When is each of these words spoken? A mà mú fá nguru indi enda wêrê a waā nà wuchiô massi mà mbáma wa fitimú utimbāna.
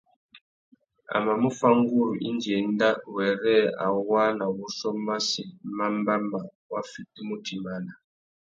A 1.15 1.17
mà 1.25 1.33
mú 1.41 1.49
fá 1.59 1.69
nguru 1.79 2.13
indi 2.29 2.51
enda 2.61 2.89
wêrê 3.15 3.57
a 3.85 3.87
waā 4.09 4.27
nà 4.39 4.45
wuchiô 4.57 4.89
massi 5.07 5.43
mà 5.77 5.85
mbáma 5.99 6.39
wa 6.71 6.79
fitimú 6.91 7.33
utimbāna. 7.39 7.91